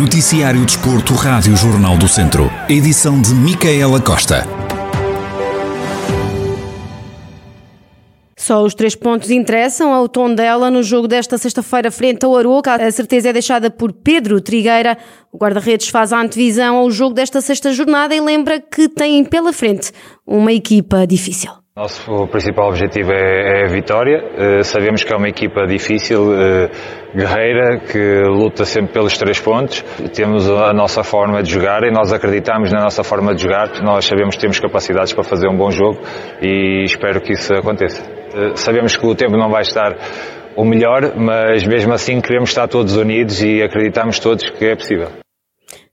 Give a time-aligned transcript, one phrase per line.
[0.00, 2.50] Noticiário Desporto, Rádio Jornal do Centro.
[2.70, 4.46] Edição de Micaela Costa.
[8.34, 12.76] Só os três pontos interessam ao tom dela no jogo desta sexta-feira frente ao Aroca.
[12.76, 14.96] A certeza é deixada por Pedro Trigueira.
[15.30, 19.52] O guarda-redes faz a antevisão ao jogo desta sexta jornada e lembra que tem pela
[19.52, 19.92] frente
[20.26, 21.59] uma equipa difícil.
[21.76, 24.18] Nosso principal objetivo é, é a vitória.
[24.18, 29.80] Uh, sabemos que é uma equipa difícil, uh, guerreira, que luta sempre pelos três pontos.
[30.12, 33.80] Temos a nossa forma de jogar e nós acreditamos na nossa forma de jogar.
[33.82, 36.00] Nós sabemos que temos capacidades para fazer um bom jogo
[36.42, 38.02] e espero que isso aconteça.
[38.02, 39.96] Uh, sabemos que o tempo não vai estar
[40.56, 45.08] o melhor, mas mesmo assim queremos estar todos unidos e acreditamos todos que é possível.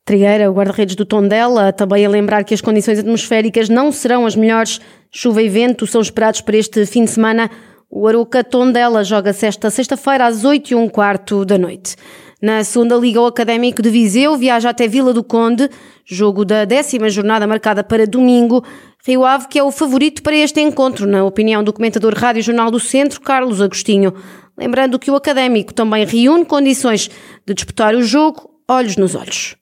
[0.08, 4.38] Trigueira, o guarda-redes do Tondela, também a lembrar que as condições atmosféricas não serão as
[4.38, 4.80] melhores.
[5.12, 7.52] Chuva e vento são esperados para este fim de semana.
[7.92, 11.98] O Aruca Tondela joga-se esta sexta-feira às 8 e um quarto da noite.
[12.42, 15.70] Na segunda Liga, o Académico de Viseu viaja até Vila do Conde,
[16.06, 18.64] jogo da décima jornada marcada para domingo.
[19.06, 22.72] Rio Ave, que é o favorito para este encontro, na opinião do comentador Rádio Jornal
[22.72, 24.14] do Centro, Carlos Agostinho.
[24.58, 27.12] Lembrando que o Académico também reúne condições
[27.46, 29.58] de disputar o jogo olhos nos olhos.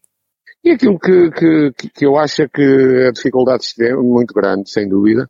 [0.65, 4.89] E aquilo que, que, que eu acho é que a dificuldade é muito grande, sem
[4.89, 5.29] dúvida.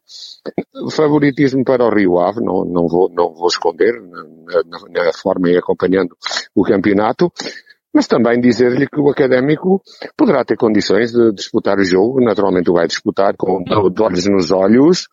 [0.92, 4.24] Favoritismo para o Rio Ave, não, não, vou, não vou esconder, na,
[4.64, 6.16] na, na forma e acompanhando
[6.56, 7.30] o campeonato.
[7.94, 9.82] Mas também dizer-lhe que o Académico
[10.16, 14.52] poderá ter condições de disputar o jogo, naturalmente o vai disputar com de olhos nos
[14.52, 15.10] olhos,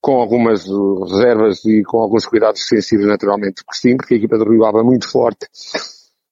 [0.00, 0.64] com algumas
[1.12, 4.78] reservas e com alguns cuidados sensíveis naturalmente, porque sim, porque a equipa do Rio Ave
[4.80, 5.46] é muito forte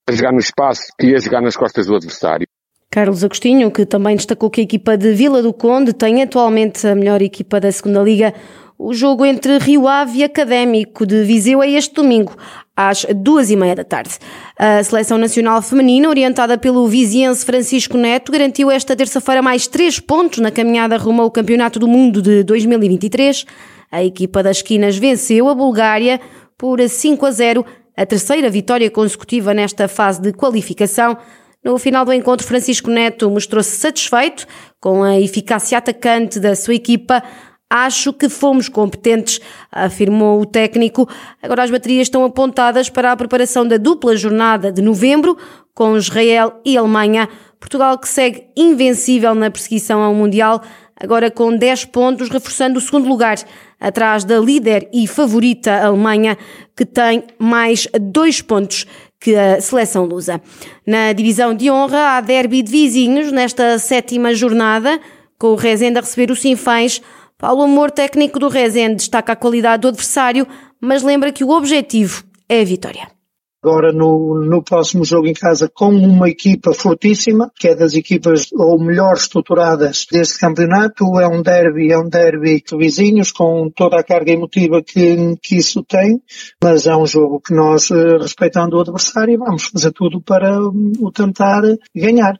[0.08, 2.48] a jogar no espaço e a jogar nas costas do adversário.
[2.90, 6.94] Carlos Agostinho, que também destacou que a equipa de Vila do Conde tem atualmente a
[6.94, 8.32] melhor equipa da segunda Liga.
[8.78, 12.34] O jogo entre Rio Ave e Académico de Viseu é este domingo,
[12.74, 14.18] às duas e meia da tarde.
[14.56, 20.38] A Seleção Nacional Feminina, orientada pelo viziense Francisco Neto, garantiu esta terça-feira mais três pontos
[20.38, 23.44] na caminhada rumo ao Campeonato do Mundo de 2023.
[23.90, 26.20] A equipa das esquinas venceu a Bulgária
[26.56, 31.18] por 5 a 0, a terceira vitória consecutiva nesta fase de qualificação.
[31.64, 34.46] No final do encontro, Francisco Neto mostrou-se satisfeito
[34.80, 37.22] com a eficácia atacante da sua equipa.
[37.68, 41.08] Acho que fomos competentes, afirmou o técnico.
[41.42, 45.36] Agora as baterias estão apontadas para a preparação da dupla jornada de novembro,
[45.74, 47.28] com Israel e Alemanha.
[47.58, 50.62] Portugal que segue invencível na perseguição ao Mundial,
[50.96, 53.36] agora com 10 pontos, reforçando o segundo lugar,
[53.80, 56.38] atrás da líder e favorita Alemanha,
[56.76, 58.86] que tem mais dois pontos
[59.20, 60.40] que a seleção lusa.
[60.86, 65.00] Na divisão de honra, há derby de vizinhos nesta sétima jornada,
[65.38, 67.02] com o Rezende a receber o Sinfães.
[67.36, 70.46] Paulo Amor, técnico do Rezende, destaca a qualidade do adversário,
[70.80, 73.17] mas lembra que o objetivo é a vitória
[73.62, 78.48] agora no, no próximo jogo em casa com uma equipa fortíssima, que é das equipas
[78.52, 81.18] ou melhor estruturadas deste campeonato.
[81.20, 85.56] É um derby, é um derby de vizinhos com toda a carga emotiva que, que
[85.56, 86.20] isso tem,
[86.62, 91.10] mas é um jogo que nós, eh, respeitando o adversário, vamos fazer tudo para o
[91.12, 91.62] tentar
[91.94, 92.38] ganhar.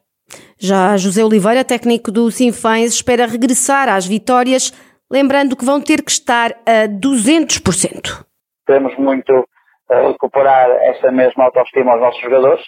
[0.58, 4.72] Já José Oliveira, técnico do Sinfãs, espera regressar às vitórias,
[5.10, 8.24] lembrando que vão ter que estar a 200%.
[8.66, 9.48] Temos muito
[9.90, 12.64] recuperar essa mesma autoestima aos nossos jogadores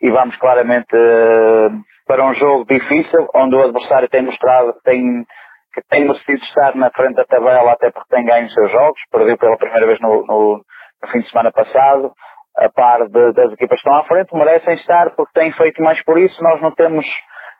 [0.00, 1.70] e vamos claramente uh,
[2.06, 5.24] para um jogo difícil, onde o adversário tem mostrado que tem,
[5.74, 9.00] que tem merecido estar na frente da tabela, até porque tem ganho os seus jogos,
[9.12, 10.64] perdeu pela primeira vez no, no,
[11.02, 12.12] no fim de semana passado,
[12.56, 16.02] a par de, das equipas que estão à frente, merecem estar porque têm feito mais
[16.04, 17.06] por isso, nós não temos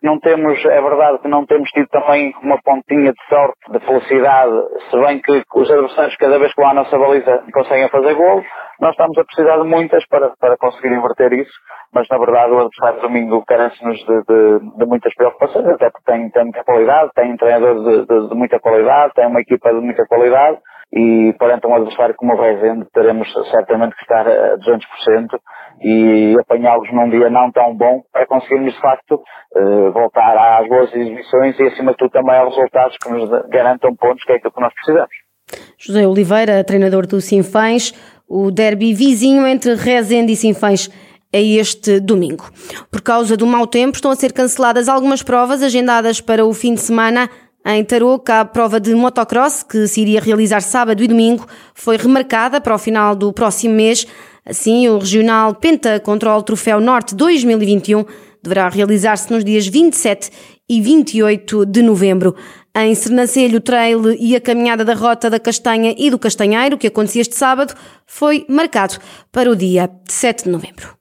[0.03, 4.53] não temos, é verdade que não temos tido também uma pontinha de sorte, de felicidade,
[4.91, 8.43] se bem que os adversários cada vez que vão à nossa baliza conseguem fazer gol,
[8.81, 11.53] nós estamos a precisar de muitas para, para conseguir inverter isso,
[11.93, 16.31] mas na verdade o adversário domingo carece-nos de, de, de, muitas preocupações, até porque tem,
[16.31, 20.07] tem muita qualidade, tem um treinador de, de, muita qualidade, tem uma equipa de muita
[20.07, 20.59] qualidade,
[20.93, 25.39] e perante um adversário como o Rezende teremos certamente que estar a 200%
[25.83, 29.23] e apanhá-los num dia não tão bom para conseguirmos de facto
[29.55, 33.95] eh, voltar às boas exibições e acima de tudo também aos resultados que nos garantam
[33.95, 35.15] pontos que é aquilo que nós precisamos.
[35.79, 37.93] José Oliveira, treinador do Sinfãs,
[38.31, 40.89] o derby vizinho entre Rezende e Sinfãs
[41.33, 42.49] é este domingo.
[42.89, 46.75] Por causa do mau tempo, estão a ser canceladas algumas provas agendadas para o fim
[46.75, 47.29] de semana
[47.67, 51.45] em Tarouca, a prova de motocross, que se iria realizar sábado e domingo,
[51.75, 54.07] foi remarcada para o final do próximo mês.
[54.47, 58.05] Assim, o Regional Penta Control Troféu Norte 2021
[58.43, 60.31] deverá realizar-se nos dias 27
[60.71, 62.37] e 28 de novembro.
[62.73, 66.87] Em Sernancelho, o trail e a caminhada da Rota da Castanha e do Castanheiro, que
[66.87, 67.75] acontecia este sábado,
[68.07, 68.97] foi marcado
[69.33, 71.00] para o dia 7 de novembro.